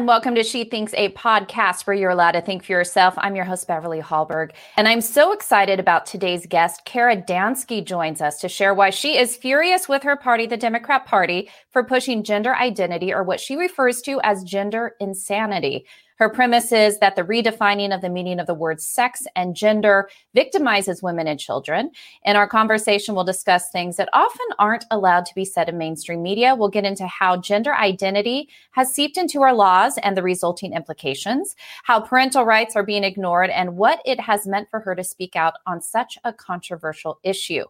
[0.00, 3.12] and welcome to She Thinks, a podcast where you're allowed to think for yourself.
[3.18, 6.86] I'm your host, Beverly Hallberg, and I'm so excited about today's guest.
[6.86, 11.04] Kara Dansky joins us to share why she is furious with her party, the Democrat
[11.04, 15.84] Party, for pushing gender identity or what she refers to as gender insanity.
[16.20, 20.10] Her premise is that the redefining of the meaning of the words sex and gender
[20.36, 21.92] victimizes women and children.
[22.26, 26.22] In our conversation, we'll discuss things that often aren't allowed to be said in mainstream
[26.22, 26.54] media.
[26.54, 31.56] We'll get into how gender identity has seeped into our laws and the resulting implications,
[31.84, 35.36] how parental rights are being ignored, and what it has meant for her to speak
[35.36, 37.64] out on such a controversial issue.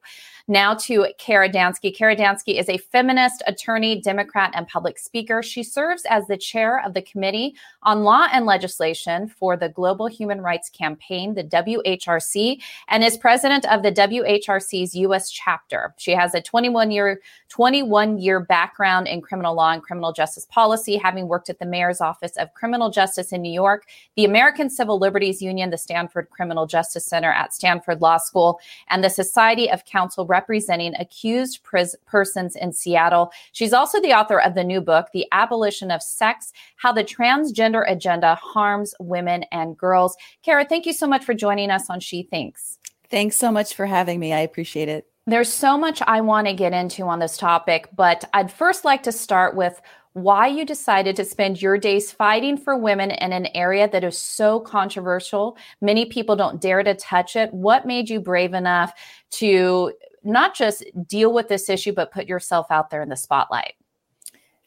[0.48, 1.96] Now to Kara Dansky.
[1.96, 5.40] Kara Dansky is a feminist, attorney, Democrat, and public speaker.
[5.40, 7.54] She serves as the chair of the Committee
[7.84, 13.64] on Law and Legislation for the Global Human Rights Campaign, the WHRC, and is president
[13.66, 15.30] of the WHRC's U.S.
[15.30, 15.94] chapter.
[15.98, 20.96] She has a 21 year 21 year background in criminal law and criminal justice policy,
[20.96, 24.98] having worked at the Mayor's Office of Criminal Justice in New York, the American Civil
[24.98, 29.84] Liberties Union, the Stanford Criminal Justice Center at Stanford Law School, and the Society of
[29.84, 31.60] Counsel representing accused
[32.06, 33.32] persons in Seattle.
[33.52, 37.84] She's also the author of the new book, The Abolition of Sex How the Transgender
[37.90, 40.16] Agenda Harms Women and Girls.
[40.42, 42.78] Kara, thank you so much for joining us on She Thinks.
[43.10, 44.32] Thanks so much for having me.
[44.32, 45.06] I appreciate it.
[45.26, 49.02] There's so much I want to get into on this topic, but I'd first like
[49.04, 49.80] to start with
[50.12, 54.18] why you decided to spend your days fighting for women in an area that is
[54.18, 55.56] so controversial.
[55.80, 57.52] Many people don't dare to touch it.
[57.54, 58.92] What made you brave enough
[59.32, 59.92] to
[60.24, 63.74] not just deal with this issue, but put yourself out there in the spotlight?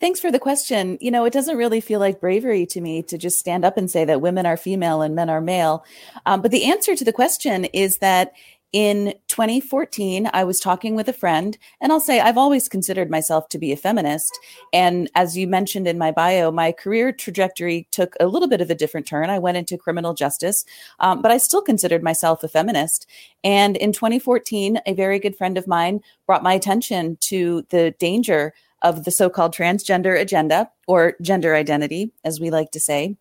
[0.04, 0.98] Thanks for the question.
[1.00, 3.90] You know, it doesn't really feel like bravery to me to just stand up and
[3.90, 5.86] say that women are female and men are male.
[6.26, 8.34] Um, but the answer to the question is that
[8.74, 13.48] in 2014, I was talking with a friend, and I'll say I've always considered myself
[13.50, 14.38] to be a feminist.
[14.74, 18.70] And as you mentioned in my bio, my career trajectory took a little bit of
[18.70, 19.30] a different turn.
[19.30, 20.66] I went into criminal justice,
[21.00, 23.08] um, but I still considered myself a feminist.
[23.42, 28.54] And in 2014, a very good friend of mine brought my attention to the danger
[28.84, 33.18] of the so called transgender agenda or gender identity, as we like to say.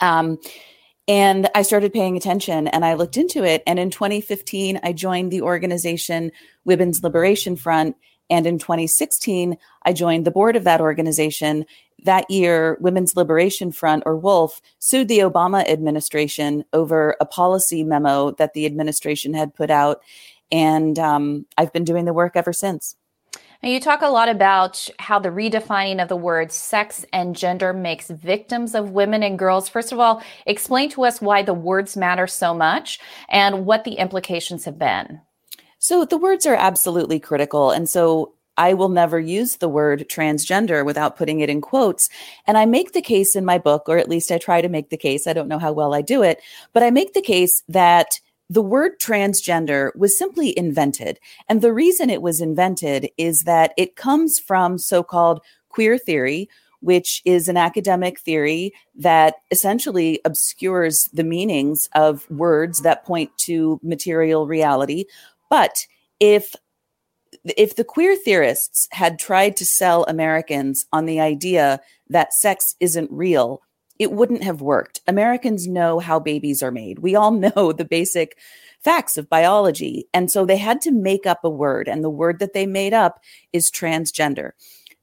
[0.00, 0.38] Um,
[1.08, 3.62] and I started paying attention and I looked into it.
[3.66, 6.30] And in 2015, I joined the organization
[6.66, 7.96] Women's Liberation Front.
[8.28, 11.64] And in 2016, I joined the board of that organization.
[12.04, 18.32] That year, Women's Liberation Front, or WOLF, sued the Obama administration over a policy memo
[18.32, 20.02] that the administration had put out.
[20.52, 22.96] And um, I've been doing the work ever since.
[23.62, 27.72] Now, you talk a lot about how the redefining of the words sex and gender
[27.72, 29.68] makes victims of women and girls.
[29.68, 33.94] First of all, explain to us why the words matter so much and what the
[33.94, 35.20] implications have been.
[35.80, 37.72] So, the words are absolutely critical.
[37.72, 42.08] And so, I will never use the word transgender without putting it in quotes.
[42.46, 44.90] And I make the case in my book, or at least I try to make
[44.90, 45.26] the case.
[45.26, 46.40] I don't know how well I do it,
[46.72, 48.20] but I make the case that
[48.50, 51.18] the word transgender was simply invented.
[51.48, 56.48] And the reason it was invented is that it comes from so called queer theory,
[56.80, 63.78] which is an academic theory that essentially obscures the meanings of words that point to
[63.82, 65.04] material reality.
[65.50, 65.86] But
[66.20, 66.54] if
[67.56, 73.10] if the queer theorists had tried to sell Americans on the idea that sex isn't
[73.12, 73.60] real,
[73.98, 75.00] it wouldn't have worked.
[75.06, 77.00] Americans know how babies are made.
[77.00, 78.38] We all know the basic
[78.80, 80.06] facts of biology.
[80.14, 82.94] And so they had to make up a word, and the word that they made
[82.94, 83.20] up
[83.52, 84.52] is transgender.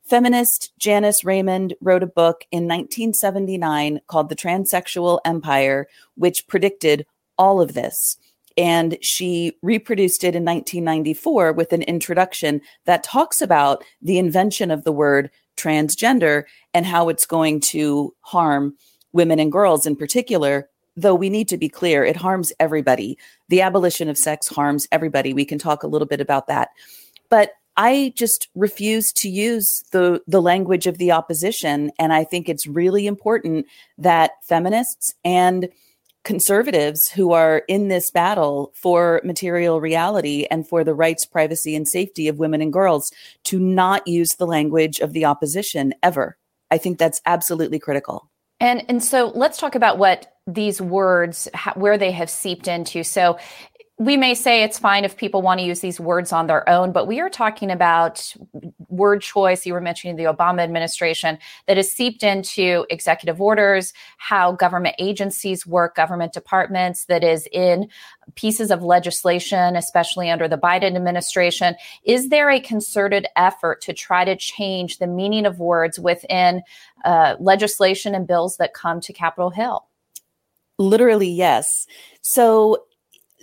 [0.04, 7.08] Feminist Janice Raymond wrote a book in 1979 called The Transsexual Empire, which predicted
[7.40, 8.18] all of this.
[8.56, 14.84] And she reproduced it in 1994 with an introduction that talks about the invention of
[14.84, 16.44] the word transgender
[16.74, 18.76] and how it's going to harm
[19.14, 23.18] women and girls in particular though we need to be clear it harms everybody.
[23.50, 25.34] The abolition of sex harms everybody.
[25.34, 26.70] We can talk a little bit about that.
[27.30, 32.48] But i just refuse to use the the language of the opposition and i think
[32.48, 33.66] it's really important
[33.98, 35.68] that feminists and
[36.26, 41.88] conservatives who are in this battle for material reality and for the rights, privacy, and
[41.88, 43.12] safety of women and girls
[43.46, 46.38] to not use the language of the opposition ever.
[46.72, 48.30] I think that's absolutely critical.
[48.60, 53.04] And and so let's talk about what these words where they have seeped into.
[53.04, 53.38] So
[53.98, 56.92] we may say it's fine if people want to use these words on their own,
[56.92, 58.34] but we are talking about
[58.98, 59.66] word choice.
[59.66, 61.38] You were mentioning the Obama administration
[61.68, 67.90] that is seeped into executive orders, how government agencies work, government departments, that is in
[68.36, 71.76] pieces of legislation, especially under the Biden administration.
[72.04, 76.64] Is there a concerted effort to try to change the meaning of words within
[77.04, 79.86] uh, legislation and bills that come to Capitol Hill?
[80.78, 81.88] Literally, yes.
[82.22, 82.86] So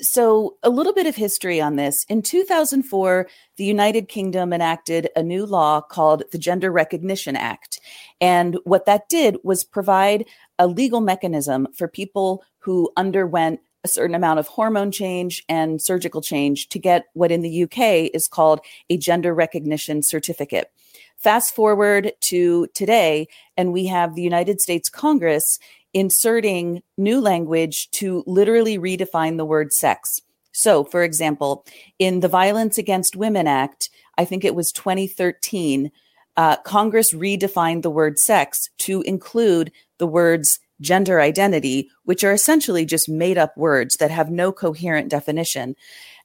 [0.01, 2.05] so, a little bit of history on this.
[2.09, 7.79] In 2004, the United Kingdom enacted a new law called the Gender Recognition Act.
[8.21, 10.25] And what that did was provide
[10.59, 16.23] a legal mechanism for people who underwent a certain amount of hormone change and surgical
[16.23, 20.71] change to get what in the UK is called a gender recognition certificate.
[21.17, 25.59] Fast forward to today, and we have the United States Congress
[25.95, 30.21] inserting new language to literally redefine the word sex.
[30.53, 31.65] So, for example,
[31.99, 35.91] in the Violence Against Women Act, I think it was 2013,
[36.37, 42.85] uh, Congress redefined the word sex to include the words gender identity, which are essentially
[42.85, 45.77] just made up words that have no coherent definition.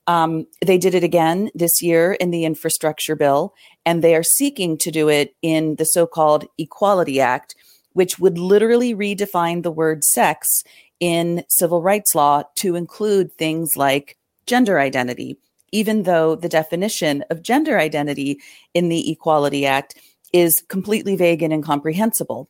[0.08, 3.54] Um, they did it again this year in the infrastructure bill,
[3.86, 7.56] and they are seeking to do it in the so called Equality Act,
[7.98, 10.64] which would literally redefine the word sex
[11.00, 15.40] in civil rights law to include things like gender identity,
[15.72, 18.40] even though the definition of gender identity
[18.76, 19.96] in the Equality Act
[20.32, 22.48] is completely vague and incomprehensible.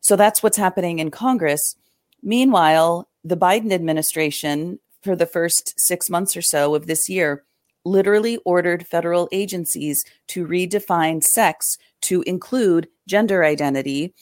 [0.00, 1.76] So that's what's happening in Congress.
[2.22, 7.44] Meanwhile, the Biden administration, for the first six months or so of this year,
[7.84, 14.14] literally ordered federal agencies to redefine sex to include gender identity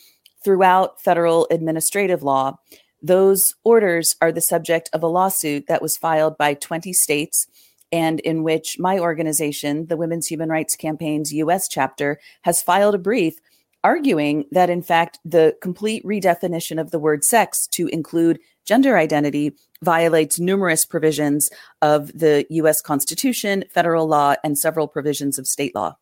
[0.45, 2.59] throughout federal administrative law.
[3.03, 7.47] Those orders are the subject of a lawsuit that was filed by 20 states
[7.93, 12.99] and in which my organization, the Women's Human Rights Campaign's US chapter, has filed a
[12.99, 13.39] brief
[13.85, 19.53] arguing that, in fact, the complete redefinition of the word sex to include gender identity
[19.83, 21.51] violates numerous provisions
[21.83, 25.97] of the US Constitution, federal law, and several provisions of state law.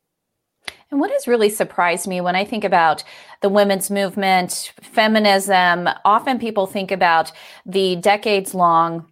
[0.91, 3.03] And what has really surprised me when I think about
[3.41, 7.32] the women's movement, feminism, often people think about
[7.64, 9.06] the decades long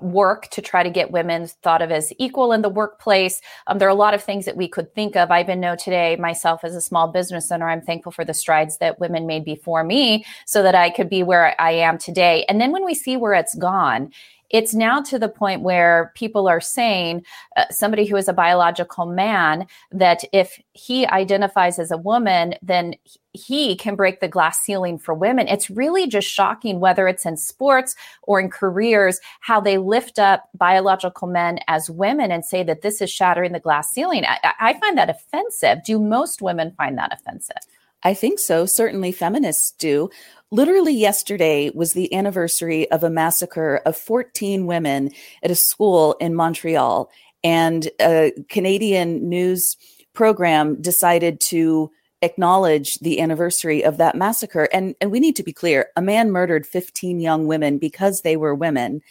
[0.00, 3.40] work to try to get women thought of as equal in the workplace.
[3.66, 5.30] Um, there are a lot of things that we could think of.
[5.30, 8.78] I even know today, myself as a small business owner, I'm thankful for the strides
[8.78, 12.44] that women made before me so that I could be where I am today.
[12.48, 14.12] And then when we see where it's gone,
[14.50, 17.24] it's now to the point where people are saying
[17.56, 22.94] uh, somebody who is a biological man that if he identifies as a woman, then
[23.32, 25.48] he can break the glass ceiling for women.
[25.48, 30.48] It's really just shocking, whether it's in sports or in careers, how they lift up
[30.54, 34.24] biological men as women and say that this is shattering the glass ceiling.
[34.24, 35.84] I, I find that offensive.
[35.84, 37.56] Do most women find that offensive?
[38.04, 38.66] I think so.
[38.66, 40.10] Certainly feminists do.
[40.54, 45.10] Literally yesterday was the anniversary of a massacre of 14 women
[45.42, 47.10] at a school in Montreal.
[47.42, 49.76] And a Canadian news
[50.12, 51.90] program decided to
[52.22, 54.68] acknowledge the anniversary of that massacre.
[54.72, 58.36] And, and we need to be clear a man murdered 15 young women because they
[58.36, 59.02] were women.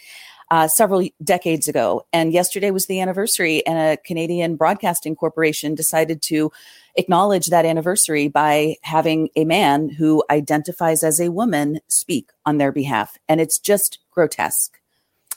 [0.54, 2.06] Uh, several decades ago.
[2.12, 6.52] And yesterday was the anniversary, and a Canadian broadcasting corporation decided to
[6.94, 12.70] acknowledge that anniversary by having a man who identifies as a woman speak on their
[12.70, 13.18] behalf.
[13.28, 14.78] And it's just grotesque.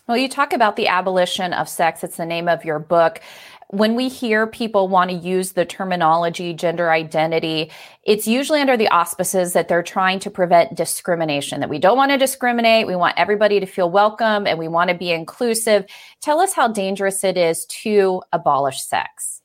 [0.08, 2.04] Well, you talk about the abolition of sex.
[2.04, 3.20] It's the name of your book.
[3.70, 7.70] When we hear people want to use the terminology gender identity,
[8.04, 12.12] it's usually under the auspices that they're trying to prevent discrimination, that we don't want
[12.12, 12.88] to discriminate.
[12.88, 15.86] We want everybody to feel welcome and we want to be inclusive.
[16.22, 19.42] Tell us how dangerous it is to abolish sex.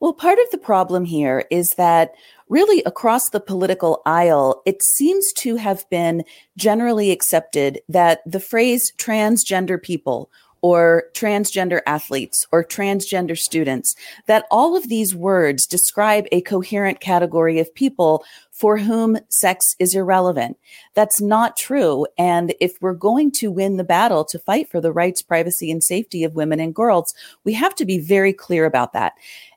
[0.00, 2.12] Well, part of the problem here is that
[2.48, 6.24] really across the political aisle, it seems to have been
[6.56, 10.30] generally accepted that the phrase transgender people
[10.60, 13.94] or transgender athletes or transgender students,
[14.26, 19.94] that all of these words describe a coherent category of people for whom sex is
[19.94, 20.56] irrelevant.
[20.94, 22.06] That's not true.
[22.16, 25.84] And if we're going to win the battle to fight for the rights, privacy, and
[25.84, 29.12] safety of women and girls, we have to be very clear about that.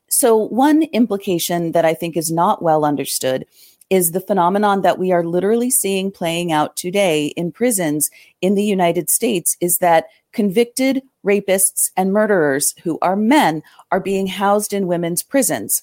[0.10, 3.46] So, one implication that I think is not well understood
[3.90, 8.10] is the phenomenon that we are literally seeing playing out today in prisons
[8.42, 14.28] in the United States is that convicted rapists and murderers who are men are being
[14.28, 15.82] housed in women's prisons.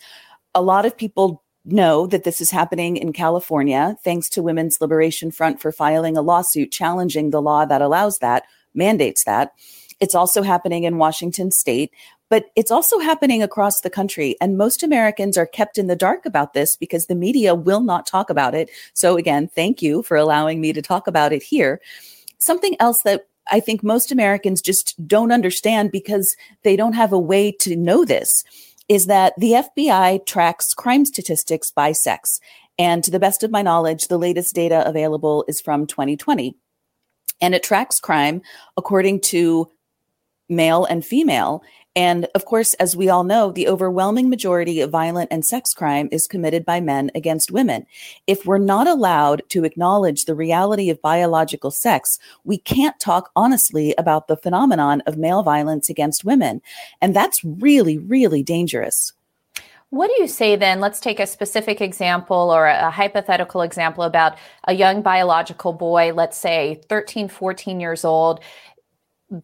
[0.54, 5.32] A lot of people know that this is happening in California, thanks to Women's Liberation
[5.32, 9.52] Front for filing a lawsuit challenging the law that allows that, mandates that.
[9.98, 11.90] It's also happening in Washington state,
[12.28, 14.37] but it's also happening across the country.
[14.40, 18.06] And most Americans are kept in the dark about this because the media will not
[18.06, 18.71] talk about it.
[18.95, 21.80] So, again, thank you for allowing me to talk about it here.
[22.38, 27.18] Something else that I think most Americans just don't understand because they don't have a
[27.18, 28.42] way to know this
[28.88, 32.40] is that the FBI tracks crime statistics by sex.
[32.78, 36.54] And to the best of my knowledge, the latest data available is from 2020.
[37.40, 38.42] And it tracks crime
[38.76, 39.71] according to
[40.49, 41.62] male and female.
[41.96, 46.10] And of course, as we all know, the overwhelming majority of violent and sex crime
[46.12, 47.86] is committed by men against women.
[48.26, 53.94] If we're not allowed to acknowledge the reality of biological sex, we can't talk honestly
[53.96, 56.60] about the phenomenon of male violence against women.
[57.00, 59.14] And that's really, really dangerous.
[59.90, 60.80] What do you say then?
[60.80, 66.36] Let's take a specific example or a, hypothetical example about a young biological boy, let's
[66.36, 68.40] say 13, 14 years old,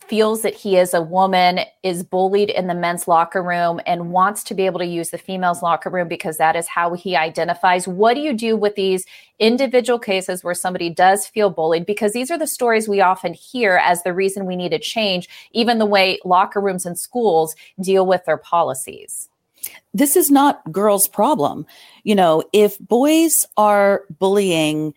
[0.06, 4.44] feels that he is a woman, is bullied in the men's locker room, and wants
[4.44, 7.88] to be able to use the female's locker room because that is how he identifies.
[7.88, 9.04] What do you do with these
[9.40, 11.84] individual cases where somebody does feel bullied?
[11.84, 15.28] Because these are the stories we often hear as the reason we need to change,
[15.50, 19.28] even the way locker rooms and schools deal with their policies.
[19.92, 21.66] This is not girls' problem.
[22.04, 24.94] You know, if boys are bullying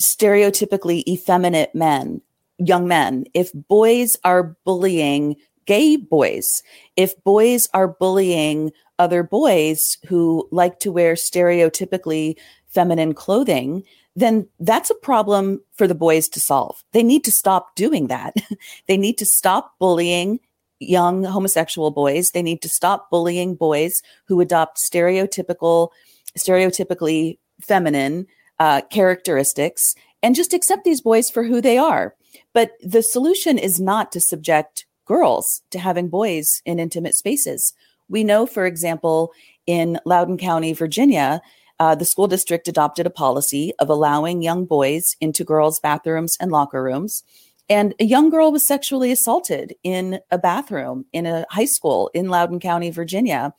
[0.00, 2.20] stereotypically effeminate men,
[2.58, 6.62] young men, if boys are bullying gay boys,
[6.96, 12.36] if boys are bullying other boys who like to wear stereotypically
[12.68, 13.82] feminine clothing,
[14.14, 16.82] then that's a problem for the boys to solve.
[16.92, 18.34] They need to stop doing that.
[18.86, 20.40] they need to stop bullying
[20.78, 22.30] young homosexual boys.
[22.30, 25.88] They need to stop bullying boys who adopt stereotypical,
[26.36, 28.26] stereotypically feminine
[28.58, 32.14] uh, characteristics and just accept these boys for who they are.
[32.52, 37.72] But the solution is not to subject girls to having boys in intimate spaces.
[38.08, 39.32] We know, for example,
[39.66, 41.40] in Loudoun County, Virginia,
[41.78, 46.52] uh, the school district adopted a policy of allowing young boys into girls' bathrooms and
[46.52, 47.24] locker rooms.
[47.68, 52.28] And a young girl was sexually assaulted in a bathroom in a high school in
[52.28, 53.54] Loudoun County, Virginia.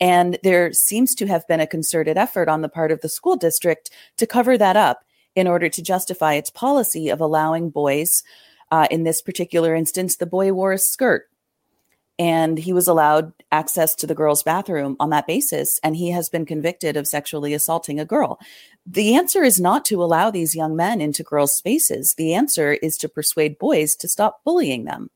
[0.00, 3.36] And there seems to have been a concerted effort on the part of the school
[3.36, 5.04] district to cover that up
[5.34, 8.22] in order to justify its policy of allowing boys,
[8.70, 11.28] uh, in this particular instance, the boy wore a skirt.
[12.20, 16.28] And he was allowed access to the girl's bathroom on that basis and he has
[16.28, 18.40] been convicted of sexually assaulting a girl.
[18.84, 22.14] The answer is not to allow these young men into girls spaces.
[22.18, 25.10] The answer is to persuade boys to stop bullying them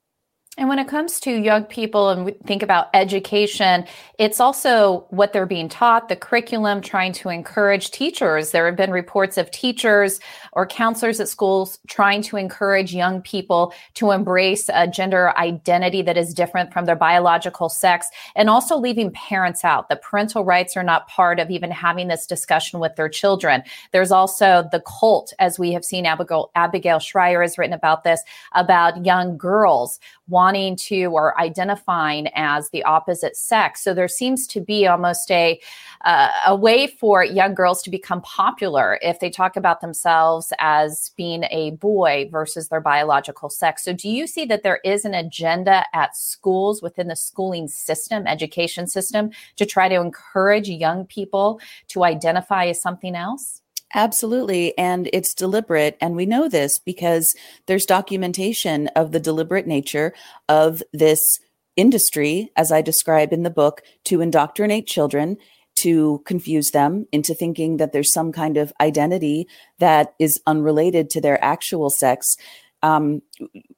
[0.59, 3.87] and when it comes to young people and we think about education,
[4.19, 8.51] it's also what they're being taught, the curriculum, trying to encourage teachers.
[8.51, 10.21] There have been reports of teachers
[10.53, 16.19] or counselors at schools trying to encourage young people to embrace a gender identity that
[16.19, 19.89] is different from their biological sex and also leaving parents out.
[19.89, 23.63] The parental rights are not part of even having this discussion with their children.
[23.93, 28.21] There's also the cult, as we have seen Abigail, Abigail Shrier has written about this,
[28.53, 29.99] about young girls
[30.33, 33.85] wanting to or identifying as the opposite sex.
[33.85, 35.61] So there seems to be almost a
[36.05, 41.13] uh, a way for young girls to become popular if they talk about themselves as
[41.17, 43.85] being a boy versus their biological sex.
[43.85, 48.27] So do you see that there is an agenda at schools within the schooling system,
[48.27, 53.62] education system, to try to encourage young people to identify as something else?
[53.95, 54.77] Absolutely.
[54.79, 55.97] And it's deliberate.
[56.01, 57.35] And we know this because
[57.67, 60.15] there's documentation of the deliberate nature
[60.49, 61.39] of this
[61.77, 65.37] industry, as I describe in the book, to indoctrinate children,
[65.77, 69.47] to confuse them into thinking that there's some kind of identity
[69.79, 72.37] that is unrelated to their actual sex
[72.83, 73.23] um,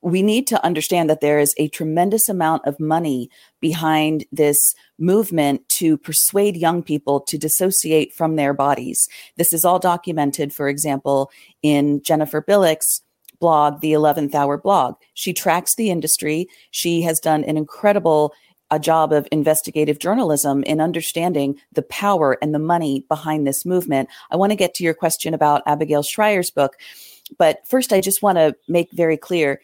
[0.01, 3.31] we need to understand that there is a tremendous amount of money
[3.61, 9.09] behind this movement to persuade young people to dissociate from their bodies.
[9.37, 11.31] This is all documented, for example,
[11.63, 13.03] in Jennifer Bilek's
[13.41, 14.95] blog, The 11th Hour blog.
[15.13, 16.49] She tracks the industry.
[16.71, 18.33] She has done an incredible
[18.71, 24.09] a job of investigative journalism in understanding the power and the money behind this movement.
[24.31, 26.75] I want to get to your question about Abigail Shrier's book.
[27.39, 29.61] But first, I just want to make very clear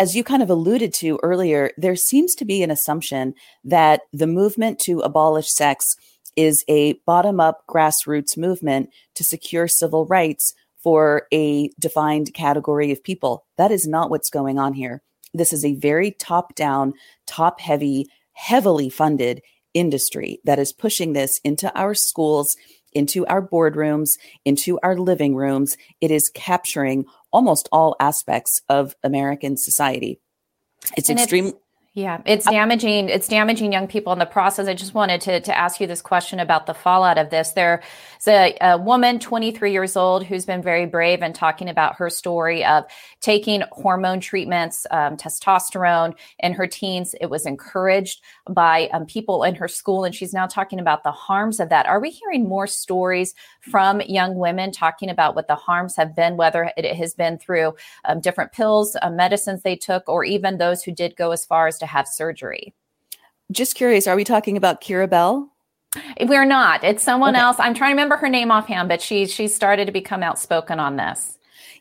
[0.00, 3.34] as you kind of alluded to earlier, there seems to be an assumption
[3.64, 5.96] that the movement to abolish sex
[6.36, 13.02] is a bottom up grassroots movement to secure civil rights for a defined category of
[13.02, 13.44] people.
[13.56, 15.02] That is not what's going on here.
[15.34, 16.94] This is a very top down,
[17.26, 19.42] top heavy, heavily funded
[19.74, 22.56] industry that is pushing this into our schools,
[22.96, 25.76] into our boardrooms, into our living rooms.
[26.00, 30.18] It is capturing almost all aspects of American society.
[30.96, 31.52] It's extreme.
[31.96, 33.08] Yeah, it's damaging.
[33.08, 34.68] It's damaging young people in the process.
[34.68, 37.52] I just wanted to, to ask you this question about the fallout of this.
[37.52, 37.80] There's
[38.28, 42.62] a, a woman, 23 years old, who's been very brave and talking about her story
[42.66, 42.84] of
[43.22, 47.14] taking hormone treatments, um, testosterone in her teens.
[47.18, 51.12] It was encouraged by um, people in her school, and she's now talking about the
[51.12, 51.86] harms of that.
[51.86, 53.34] Are we hearing more stories
[53.70, 57.74] from young women talking about what the harms have been, whether it has been through
[58.04, 61.66] um, different pills, uh, medicines they took, or even those who did go as far
[61.66, 62.74] as to have surgery.
[63.52, 65.50] Just curious, are we talking about Keira Bell?
[66.20, 66.84] We're not.
[66.84, 67.42] It's someone okay.
[67.42, 67.56] else.
[67.58, 70.96] I'm trying to remember her name offhand, but she she started to become outspoken on
[70.96, 71.35] this.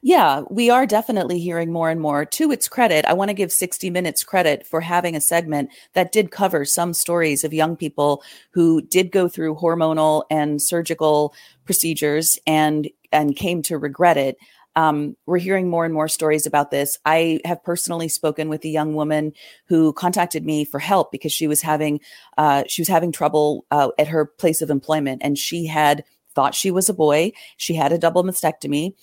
[0.06, 2.26] Yeah, we are definitely hearing more and more.
[2.26, 6.12] To its credit, I want to give 60 Minutes credit for having a segment that
[6.12, 8.22] did cover some stories of young people
[8.52, 11.34] who did go through hormonal and surgical
[11.66, 14.38] procedures and and came to regret it.
[14.76, 17.00] Um, we're hearing more and more stories about this.
[17.04, 19.34] I have personally spoken with a young woman
[19.70, 22.00] who contacted me for help because she was having
[22.38, 26.04] uh, she was having trouble uh, at her place of employment, and she had
[26.36, 27.32] thought she was a boy.
[27.58, 28.94] She had a double mastectomy,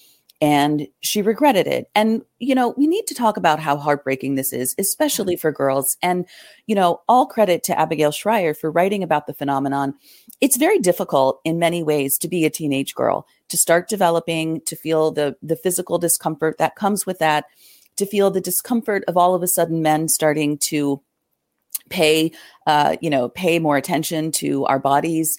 [0.43, 1.89] and she regretted it.
[1.95, 4.81] And you know, we need to talk about how heartbreaking this is, mm-hmm.
[4.83, 5.97] especially for girls.
[6.03, 6.27] And
[6.67, 9.95] you know, all credit to Abigail Shrier for writing about the phenomenon.
[10.41, 14.75] It's very difficult in many ways to be a teenage girl to start developing, to
[14.75, 17.45] feel the the physical discomfort that comes with that,
[17.97, 21.01] to feel the discomfort of all of a sudden men starting to
[21.93, 22.33] pay
[22.67, 25.37] uh, you know pay more attention to our bodies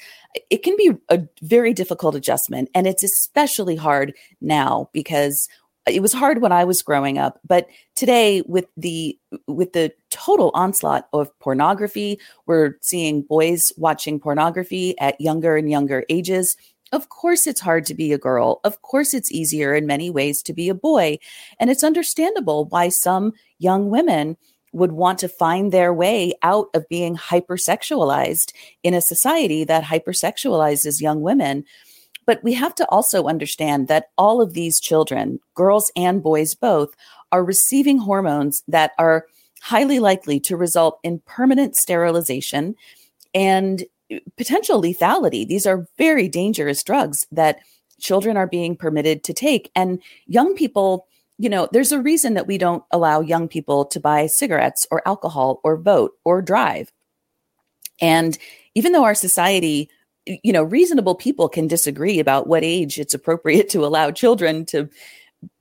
[0.49, 5.49] it can be a very difficult adjustment and it's especially hard now because
[5.87, 9.17] it was hard when i was growing up but today with the
[9.47, 16.05] with the total onslaught of pornography we're seeing boys watching pornography at younger and younger
[16.07, 16.55] ages
[16.93, 18.59] of course, it's hard to be a girl.
[18.63, 21.17] Of course, it's easier in many ways to be a boy.
[21.59, 24.37] And it's understandable why some young women
[24.73, 28.51] would want to find their way out of being hypersexualized
[28.83, 31.63] in a society that hypersexualizes young women.
[32.25, 36.95] But we have to also understand that all of these children, girls and boys both,
[37.31, 39.25] are receiving hormones that are
[39.61, 42.75] highly likely to result in permanent sterilization
[43.33, 43.85] and
[44.37, 45.47] potential lethality.
[45.47, 47.59] These are very dangerous drugs that
[47.99, 49.71] children are being permitted to take.
[49.75, 53.99] And young people, you know, there's a reason that we don't allow young people to
[53.99, 56.91] buy cigarettes or alcohol or vote or drive.
[58.01, 58.37] And
[58.75, 59.89] even though our society,
[60.25, 64.89] you know, reasonable people can disagree about what age it's appropriate to allow children to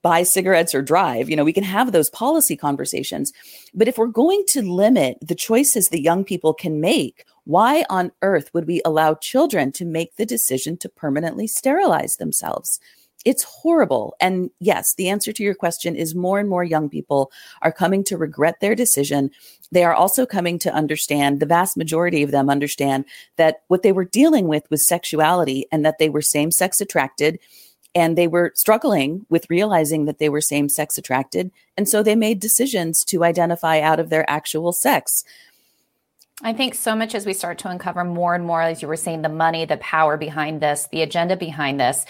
[0.02, 1.28] buy cigarettes or drive.
[1.28, 3.32] You know, we can have those policy conversations.
[3.74, 8.12] But if we're going to limit the choices that young people can make, why on
[8.22, 12.78] earth would we allow children to make the decision to permanently sterilize themselves?
[13.24, 14.14] It's horrible.
[14.20, 17.30] And yes, the answer to your question is more and more young people
[17.62, 19.30] are coming to regret their decision.
[19.70, 23.04] They are also coming to understand, the vast majority of them understand
[23.36, 27.38] that what they were dealing with was sexuality and that they were same sex attracted
[27.94, 31.50] and they were struggling with realizing that they were same sex attracted.
[31.76, 35.24] And so they made decisions to identify out of their actual sex.
[36.40, 38.96] I think so much as we start to uncover more and more, as you were
[38.96, 42.04] saying, the money, the power behind this, the agenda behind this,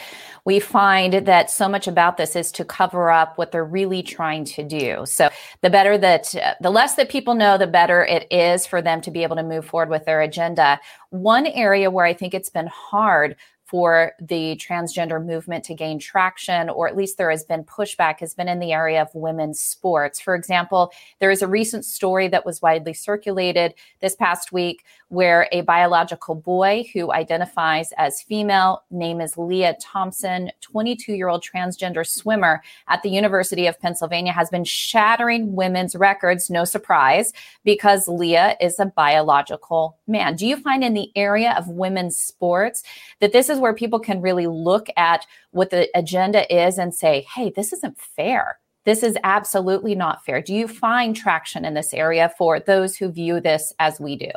[0.44, 4.44] we find that so much about this is to cover up what they're really trying
[4.44, 5.04] to do.
[5.06, 5.28] So
[5.60, 9.10] the better that, the less that people know, the better it is for them to
[9.10, 10.80] be able to move forward with their agenda.
[11.10, 13.36] One area where I think it's been hard
[13.72, 18.34] for the transgender movement to gain traction, or at least there has been pushback, has
[18.34, 20.20] been in the area of women's sports.
[20.20, 25.48] For example, there is a recent story that was widely circulated this past week where
[25.52, 32.06] a biological boy who identifies as female, name is Leah Thompson, 22 year old transgender
[32.06, 36.50] swimmer at the University of Pennsylvania, has been shattering women's records.
[36.50, 37.32] No surprise,
[37.64, 40.36] because Leah is a biological man.
[40.36, 42.82] Do you find in the area of women's sports
[43.20, 47.26] that this is where people can really look at what the agenda is and say,
[47.34, 48.58] hey, this isn't fair.
[48.84, 50.42] This is absolutely not fair.
[50.42, 54.30] Do you find traction in this area for those who view this as we do?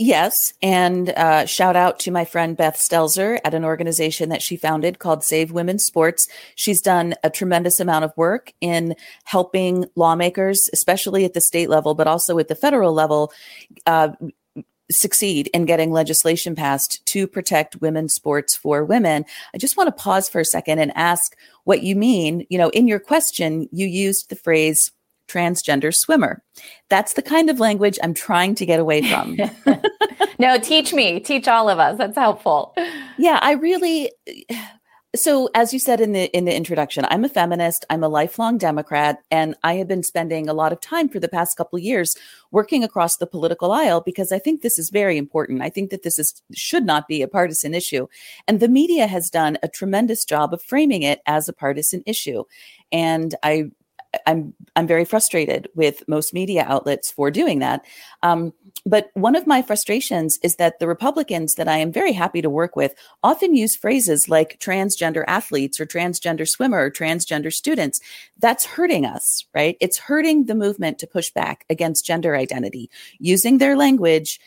[0.00, 0.52] Yes.
[0.62, 5.00] And uh, shout out to my friend Beth Stelzer at an organization that she founded
[5.00, 6.28] called Save Women's Sports.
[6.54, 11.96] She's done a tremendous amount of work in helping lawmakers, especially at the state level,
[11.96, 13.32] but also at the federal level,
[13.86, 14.10] uh,
[14.90, 19.24] succeed in getting legislation passed to protect women's sports for women.
[19.54, 22.46] I just want to pause for a second and ask what you mean.
[22.48, 24.90] You know, in your question, you used the phrase
[25.28, 26.42] transgender swimmer.
[26.88, 29.36] That's the kind of language I'm trying to get away from.
[30.38, 31.98] no, teach me, teach all of us.
[31.98, 32.74] That's helpful.
[33.18, 34.10] Yeah, I really
[35.16, 37.86] So, as you said in the in the introduction, I'm a feminist.
[37.88, 41.30] I'm a lifelong Democrat, and I have been spending a lot of time for the
[41.30, 42.14] past couple years
[42.50, 45.62] working across the political aisle because I think this is very important.
[45.62, 48.06] I think that this is should not be a partisan issue,
[48.46, 52.44] and the media has done a tremendous job of framing it as a partisan issue.
[52.92, 53.70] And I
[54.26, 57.84] I'm I'm very frustrated with most media outlets for doing that.
[58.22, 58.52] Um,
[58.86, 62.48] but one of my frustrations is that the Republicans that I am very happy to
[62.48, 68.00] work with often use phrases like transgender athletes or transgender swimmer or transgender students.
[68.38, 69.76] That's hurting us, right?
[69.80, 72.90] It's hurting the movement to push back against gender identity.
[73.18, 74.40] Using their language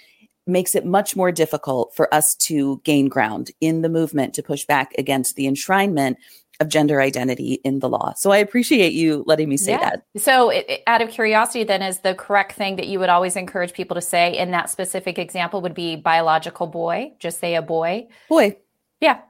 [0.48, 4.66] makes it much more difficult for us to gain ground in the movement to push
[4.66, 6.16] back against the enshrinement
[6.62, 8.14] of gender identity in the law.
[8.16, 9.90] So I appreciate you letting me say yeah.
[9.90, 10.04] that.
[10.16, 13.74] So, it, out of curiosity, then, is the correct thing that you would always encourage
[13.74, 17.12] people to say in that specific example would be biological boy?
[17.20, 18.08] Just say a boy.
[18.30, 18.58] Boy.
[19.02, 19.22] Yeah,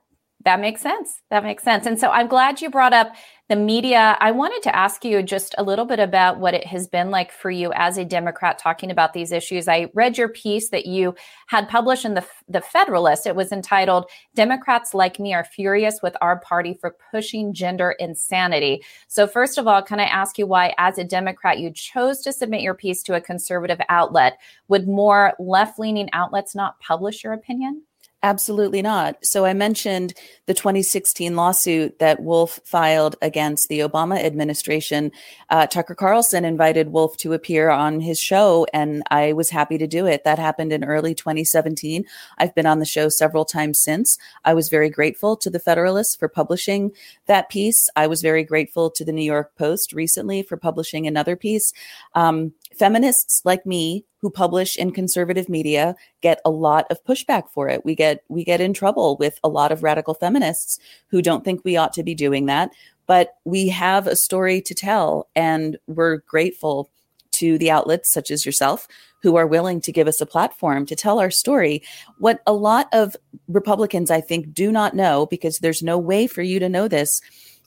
[0.43, 1.21] that makes sense.
[1.29, 1.85] That makes sense.
[1.85, 3.13] And so I'm glad you brought up
[3.51, 4.15] the media.
[4.21, 7.33] I wanted to ask you just a little bit about what it has been like
[7.33, 9.67] for you as a Democrat talking about these issues.
[9.67, 11.15] I read your piece that you
[11.47, 13.27] had published in the, the Federalist.
[13.27, 18.85] It was entitled, Democrats Like Me Are Furious with Our Party for Pushing Gender Insanity.
[19.09, 22.31] So, first of all, can I ask you why, as a Democrat, you chose to
[22.31, 24.39] submit your piece to a conservative outlet?
[24.69, 27.83] Would more left leaning outlets not publish your opinion?
[28.23, 29.25] Absolutely not.
[29.25, 30.13] So I mentioned
[30.45, 35.11] the 2016 lawsuit that Wolf filed against the Obama administration.
[35.49, 39.87] Uh, Tucker Carlson invited Wolf to appear on his show, and I was happy to
[39.87, 40.23] do it.
[40.23, 42.05] That happened in early 2017.
[42.37, 44.19] I've been on the show several times since.
[44.45, 46.91] I was very grateful to the Federalist for publishing
[47.25, 47.89] that piece.
[47.95, 51.73] I was very grateful to the New York Post recently for publishing another piece.
[52.13, 57.67] Um, feminists like me who publish in conservative media get a lot of pushback for
[57.67, 57.83] it.
[57.83, 61.63] We get we get in trouble with a lot of radical feminists who don't think
[61.63, 62.71] we ought to be doing that,
[63.07, 66.89] but we have a story to tell and we're grateful
[67.31, 68.87] to the outlets such as yourself
[69.21, 71.81] who are willing to give us a platform to tell our story.
[72.17, 73.15] What a lot of
[73.47, 77.21] Republicans I think do not know because there's no way for you to know this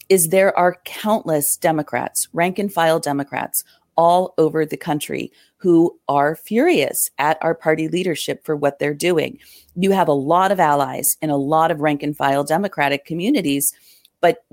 [0.09, 3.65] is there are countless Democrats, rank and file Democrats
[3.97, 9.39] all over the country who are furious at our party leadership for what they're doing.
[9.77, 13.73] You have a lot of allies in a lot of rank and file Democratic communities.
[14.21, 14.45] But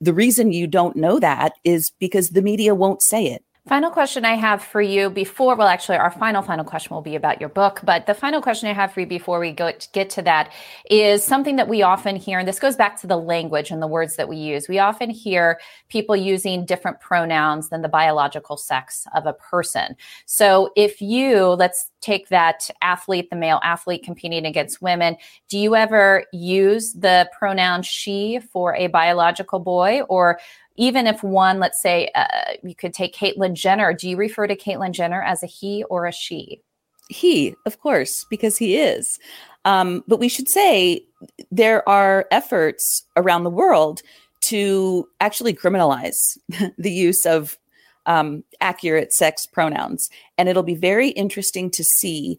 [0.00, 3.44] the reason you don't know that is because the media won't say it.
[3.68, 7.14] Final question I have for you before, well, actually, our final, final question will be
[7.14, 7.78] about your book.
[7.84, 10.52] But the final question I have for you before we go to get to that
[10.90, 13.86] is something that we often hear, and this goes back to the language and the
[13.86, 14.68] words that we use.
[14.68, 19.94] We often hear people using different pronouns than the biological sex of a person.
[20.26, 25.16] So if you, let's take that athlete, the male athlete competing against women,
[25.48, 30.00] do you ever use the pronoun she for a biological boy?
[30.08, 30.40] Or
[30.76, 34.56] even if one, let's say, uh, you could take Caitlyn Jenner, do you refer to
[34.56, 36.60] Caitlyn Jenner as a he or a she?
[37.08, 39.18] He, of course, because he is.
[39.64, 41.04] Um, but we should say
[41.50, 44.02] there are efforts around the world
[44.42, 46.38] to actually criminalize
[46.78, 47.58] the use of
[48.06, 50.08] um, accurate sex pronouns.
[50.36, 52.38] And it'll be very interesting to see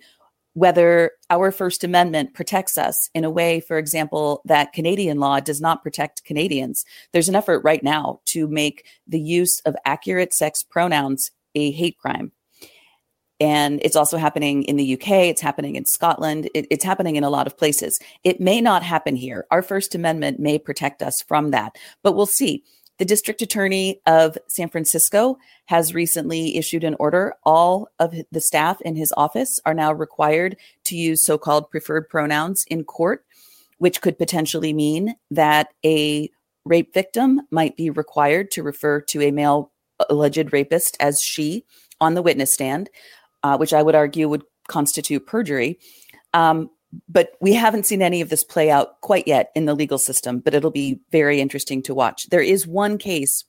[0.54, 5.60] whether our First Amendment protects us in a way, for example, that Canadian law does
[5.60, 6.86] not protect Canadians.
[7.12, 11.98] There's an effort right now to make the use of accurate sex pronouns a hate
[11.98, 12.32] crime.
[13.40, 17.24] And it's also happening in the UK, it's happening in Scotland, it, it's happening in
[17.24, 18.00] a lot of places.
[18.24, 19.46] It may not happen here.
[19.52, 22.64] Our First Amendment may protect us from that, but we'll see.
[23.00, 27.34] The district attorney of San Francisco has recently issued an order.
[27.44, 32.08] All of the staff in his office are now required to use so called preferred
[32.08, 33.26] pronouns in court,
[33.80, 36.30] which could potentially mean that a
[36.66, 39.72] rape victim might be required to refer to a male
[40.10, 41.66] alleged rapist as she
[42.00, 42.90] on the witness stand,
[43.42, 45.80] uh, which I would argue would constitute perjury.
[46.34, 46.70] Um,
[47.08, 50.40] but we haven't seen any of this play out quite yet in the legal system,
[50.40, 52.28] but it'll be very interesting to watch.
[52.30, 53.46] There is one case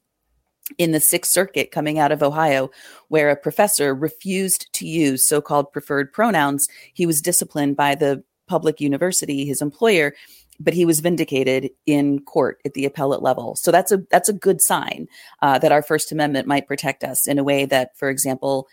[0.79, 2.71] in the Sixth Circuit coming out of Ohio
[3.09, 6.69] where a professor refused to use so called preferred pronouns.
[6.95, 10.15] He was disciplined by the public university, his employer,
[10.61, 13.57] but he was vindicated in court at the appellate level.
[13.57, 15.09] So that's a that's a good sign
[15.43, 18.69] uh, that our First Amendment might protect us in a way that, for example,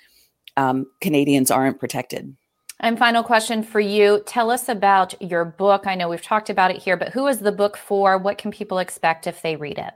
[0.58, 2.36] um, Canadians aren't protected.
[2.82, 4.24] And final question for you.
[4.26, 5.86] Tell us about your book.
[5.86, 8.18] I know we've talked about it here, but who is the book for?
[8.18, 9.94] What can people expect if they read it?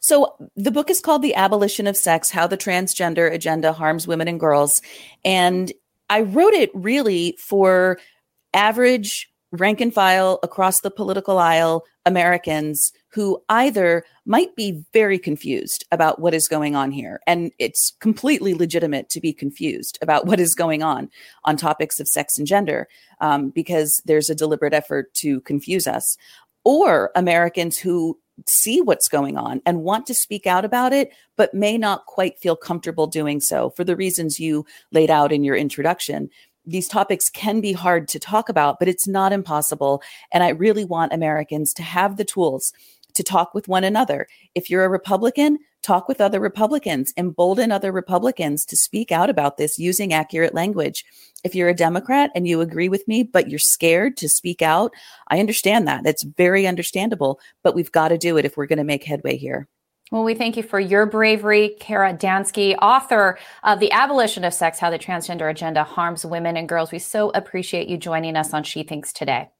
[0.00, 4.26] So, the book is called The Abolition of Sex How the Transgender Agenda Harms Women
[4.26, 4.82] and Girls.
[5.24, 5.72] And
[6.10, 7.98] I wrote it really for
[8.52, 15.84] average rank and file across the political aisle Americans who either might be very confused
[15.90, 17.20] about what is going on here.
[17.26, 21.10] And it's completely legitimate to be confused about what is going on
[21.44, 22.88] on topics of sex and gender
[23.20, 26.16] um, because there's a deliberate effort to confuse us.
[26.64, 31.54] Or Americans who see what's going on and want to speak out about it, but
[31.54, 35.56] may not quite feel comfortable doing so for the reasons you laid out in your
[35.56, 36.28] introduction
[36.68, 40.02] these topics can be hard to talk about, but it's not impossible.
[40.32, 42.72] And I really want Americans to have the tools
[43.18, 44.26] to talk with one another.
[44.54, 49.56] If you're a Republican, talk with other Republicans, embolden other Republicans to speak out about
[49.56, 51.04] this using accurate language.
[51.44, 54.92] If you're a Democrat and you agree with me, but you're scared to speak out,
[55.28, 56.04] I understand that.
[56.04, 59.36] That's very understandable, but we've got to do it if we're going to make headway
[59.36, 59.68] here.
[60.10, 64.78] Well, we thank you for your bravery, Kara Dansky, author of The Abolition of Sex
[64.78, 66.92] How the Transgender Agenda Harms Women and Girls.
[66.92, 69.50] We so appreciate you joining us on She Thinks today.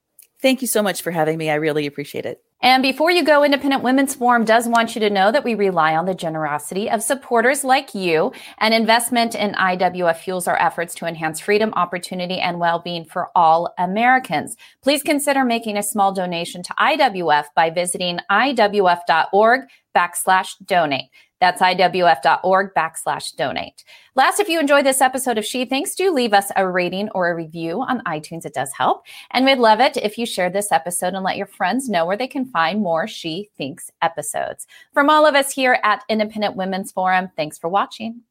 [0.41, 1.49] Thank you so much for having me.
[1.49, 2.41] I really appreciate it.
[2.61, 5.95] And before you go, Independent Women's Forum does want you to know that we rely
[5.95, 8.33] on the generosity of supporters like you.
[8.57, 13.73] And investment in IWF fuels our efforts to enhance freedom, opportunity, and well-being for all
[13.77, 14.57] Americans.
[14.83, 19.61] Please consider making a small donation to IWF by visiting iwf.org
[19.99, 21.09] backslash donate.
[21.39, 23.83] That's iwf.org backslash donate.
[24.15, 27.29] Last, if you enjoyed this episode of She Thinks, do leave us a rating or
[27.29, 28.45] a review on iTunes.
[28.45, 29.05] It does help.
[29.31, 32.17] And we'd love it if you share this episode and let your friends know where
[32.17, 34.67] they can find more She Thinks episodes.
[34.93, 38.21] From all of us here at Independent Women's Forum, thanks for watching.